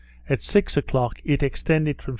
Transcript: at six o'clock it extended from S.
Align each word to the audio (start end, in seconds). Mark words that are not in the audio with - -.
at 0.27 0.41
six 0.41 0.75
o'clock 0.75 1.19
it 1.23 1.43
extended 1.43 2.01
from 2.01 2.09
S. 2.09 2.09